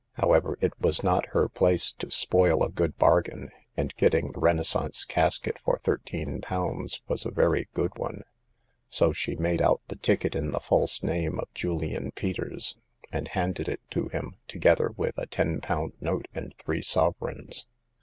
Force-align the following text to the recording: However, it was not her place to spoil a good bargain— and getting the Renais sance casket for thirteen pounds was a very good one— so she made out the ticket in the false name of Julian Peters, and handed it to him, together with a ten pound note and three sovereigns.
However, 0.13 0.57
it 0.61 0.73
was 0.81 1.03
not 1.03 1.27
her 1.27 1.47
place 1.47 1.91
to 1.91 2.09
spoil 2.09 2.63
a 2.63 2.71
good 2.71 2.97
bargain— 2.97 3.51
and 3.77 3.95
getting 3.97 4.29
the 4.31 4.39
Renais 4.39 4.63
sance 4.65 5.05
casket 5.07 5.57
for 5.63 5.79
thirteen 5.83 6.41
pounds 6.41 7.03
was 7.07 7.23
a 7.23 7.29
very 7.29 7.69
good 7.75 7.95
one— 7.99 8.23
so 8.89 9.13
she 9.13 9.35
made 9.35 9.61
out 9.61 9.79
the 9.89 9.95
ticket 9.95 10.33
in 10.33 10.49
the 10.53 10.59
false 10.59 11.03
name 11.03 11.37
of 11.39 11.53
Julian 11.53 12.09
Peters, 12.13 12.77
and 13.11 13.27
handed 13.27 13.69
it 13.69 13.81
to 13.91 14.07
him, 14.07 14.37
together 14.47 14.91
with 14.97 15.19
a 15.19 15.27
ten 15.27 15.61
pound 15.61 15.93
note 16.01 16.27
and 16.33 16.55
three 16.57 16.81
sovereigns. 16.81 17.67